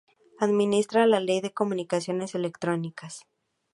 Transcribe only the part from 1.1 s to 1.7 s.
"Ley de